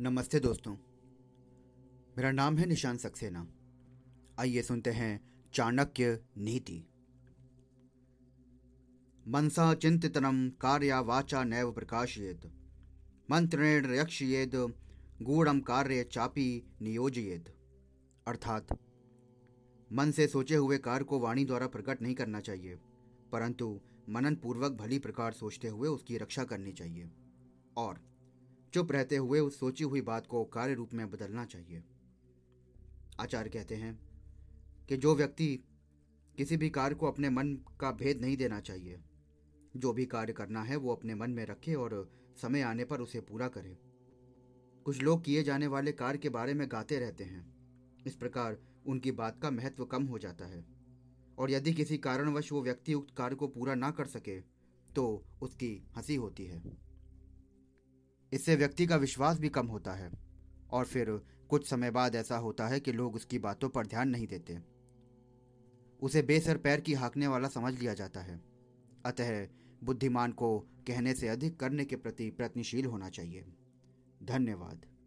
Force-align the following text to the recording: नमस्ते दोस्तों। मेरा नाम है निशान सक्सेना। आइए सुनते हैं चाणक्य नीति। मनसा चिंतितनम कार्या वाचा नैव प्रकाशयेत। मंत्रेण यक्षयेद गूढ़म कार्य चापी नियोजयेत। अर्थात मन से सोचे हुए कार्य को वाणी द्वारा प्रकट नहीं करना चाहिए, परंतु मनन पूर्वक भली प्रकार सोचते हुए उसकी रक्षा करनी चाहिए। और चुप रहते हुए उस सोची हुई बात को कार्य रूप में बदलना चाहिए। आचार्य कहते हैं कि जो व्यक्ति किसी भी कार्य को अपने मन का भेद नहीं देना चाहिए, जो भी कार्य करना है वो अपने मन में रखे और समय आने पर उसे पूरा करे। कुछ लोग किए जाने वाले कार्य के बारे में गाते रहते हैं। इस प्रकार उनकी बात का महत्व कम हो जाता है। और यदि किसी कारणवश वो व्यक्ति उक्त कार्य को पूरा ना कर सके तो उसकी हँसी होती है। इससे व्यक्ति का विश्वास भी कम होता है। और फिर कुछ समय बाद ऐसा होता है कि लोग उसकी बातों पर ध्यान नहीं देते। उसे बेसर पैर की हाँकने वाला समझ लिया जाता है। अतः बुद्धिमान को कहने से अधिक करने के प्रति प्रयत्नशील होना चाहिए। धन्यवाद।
नमस्ते 0.00 0.38
दोस्तों। 0.40 0.72
मेरा 2.16 2.30
नाम 2.32 2.56
है 2.56 2.66
निशान 2.66 2.96
सक्सेना। 2.96 3.40
आइए 4.38 4.62
सुनते 4.62 4.90
हैं 4.90 5.20
चाणक्य 5.54 6.20
नीति। 6.38 6.76
मनसा 9.28 9.74
चिंतितनम 9.74 10.48
कार्या 10.60 11.00
वाचा 11.00 11.42
नैव 11.44 11.72
प्रकाशयेत। 11.72 12.46
मंत्रेण 13.30 13.94
यक्षयेद 13.94 14.54
गूढ़म 15.22 15.60
कार्य 15.60 16.04
चापी 16.04 16.76
नियोजयेत। 16.82 17.48
अर्थात 18.26 18.78
मन 19.90 20.10
से 20.10 20.26
सोचे 20.26 20.56
हुए 20.56 20.78
कार्य 20.78 21.04
को 21.04 21.18
वाणी 21.18 21.44
द्वारा 21.44 21.66
प्रकट 21.66 22.02
नहीं 22.02 22.14
करना 22.14 22.40
चाहिए, 22.40 22.76
परंतु 23.32 23.80
मनन 24.08 24.34
पूर्वक 24.34 24.72
भली 24.72 24.98
प्रकार 24.98 25.32
सोचते 25.32 25.68
हुए 25.68 25.88
उसकी 25.88 26.18
रक्षा 26.18 26.44
करनी 26.44 26.72
चाहिए। 26.72 27.10
और 27.76 28.00
चुप 28.74 28.92
रहते 28.92 29.16
हुए 29.16 29.40
उस 29.40 29.58
सोची 29.60 29.84
हुई 29.84 30.00
बात 30.00 30.26
को 30.26 30.44
कार्य 30.44 30.74
रूप 30.74 30.94
में 30.94 31.10
बदलना 31.10 31.44
चाहिए। 31.44 31.82
आचार्य 33.20 33.50
कहते 33.50 33.74
हैं 33.74 33.98
कि 34.88 34.96
जो 34.96 35.14
व्यक्ति 35.14 35.64
किसी 36.36 36.56
भी 36.56 36.70
कार्य 36.70 36.94
को 36.94 37.06
अपने 37.06 37.30
मन 37.30 37.54
का 37.80 37.90
भेद 37.92 38.20
नहीं 38.20 38.36
देना 38.36 38.60
चाहिए, 38.60 39.00
जो 39.76 39.92
भी 39.92 40.06
कार्य 40.06 40.32
करना 40.32 40.62
है 40.62 40.76
वो 40.76 40.94
अपने 40.94 41.14
मन 41.14 41.30
में 41.30 41.46
रखे 41.46 41.74
और 41.74 42.10
समय 42.36 42.60
आने 42.60 42.84
पर 42.84 43.00
उसे 43.00 43.20
पूरा 43.20 43.48
करे। 43.48 43.78
कुछ 44.84 45.02
लोग 45.02 45.24
किए 45.24 45.42
जाने 45.42 45.66
वाले 45.66 45.92
कार्य 45.92 46.18
के 46.18 46.28
बारे 46.28 46.54
में 46.54 46.68
गाते 46.72 46.98
रहते 46.98 47.24
हैं। 47.24 47.46
इस 48.06 48.16
प्रकार 48.16 48.58
उनकी 48.86 49.12
बात 49.12 49.40
का 49.42 49.50
महत्व 49.50 49.84
कम 49.84 50.04
हो 50.04 50.18
जाता 50.18 50.46
है। 50.46 50.64
और 51.38 51.50
यदि 51.50 51.72
किसी 51.74 51.98
कारणवश 51.98 52.52
वो 52.52 52.62
व्यक्ति 52.62 52.94
उक्त 52.94 53.14
कार्य 53.16 53.36
को 53.36 53.48
पूरा 53.48 53.74
ना 53.74 53.90
कर 53.90 54.06
सके 54.06 54.40
तो 54.96 55.24
उसकी 55.42 55.86
हँसी 55.96 56.14
होती 56.14 56.46
है। 56.46 56.87
इससे 58.32 58.56
व्यक्ति 58.56 58.86
का 58.86 58.96
विश्वास 58.96 59.38
भी 59.38 59.48
कम 59.48 59.66
होता 59.66 59.92
है। 59.92 60.10
और 60.70 60.84
फिर 60.84 61.10
कुछ 61.48 61.70
समय 61.70 61.90
बाद 61.90 62.14
ऐसा 62.14 62.36
होता 62.36 62.68
है 62.68 62.80
कि 62.80 62.92
लोग 62.92 63.14
उसकी 63.14 63.38
बातों 63.38 63.68
पर 63.68 63.86
ध्यान 63.86 64.08
नहीं 64.08 64.26
देते। 64.26 64.58
उसे 66.02 66.22
बेसर 66.22 66.56
पैर 66.56 66.80
की 66.80 66.94
हाँकने 66.94 67.26
वाला 67.26 67.48
समझ 67.48 67.80
लिया 67.80 67.94
जाता 67.94 68.20
है। 68.20 68.40
अतः 69.06 69.48
बुद्धिमान 69.84 70.32
को 70.32 70.58
कहने 70.58 71.14
से 71.14 71.28
अधिक 71.28 71.60
करने 71.60 71.84
के 71.84 71.96
प्रति 71.96 72.30
प्रयत्नशील 72.30 72.84
होना 72.84 73.08
चाहिए। 73.08 73.44
धन्यवाद। 74.22 74.97